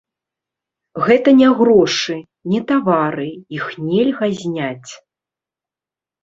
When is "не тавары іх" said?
2.53-3.69